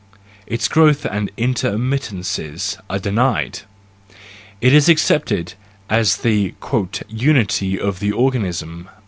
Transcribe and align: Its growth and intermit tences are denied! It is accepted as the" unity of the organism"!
Its 0.47 0.67
growth 0.67 1.05
and 1.05 1.29
intermit 1.37 2.09
tences 2.11 2.81
are 2.89 2.97
denied! 2.97 3.59
It 4.59 4.73
is 4.73 4.89
accepted 4.89 5.53
as 5.91 6.17
the" 6.17 6.55
unity 7.09 7.79
of 7.79 7.99
the 7.99 8.11
organism"! 8.11 8.89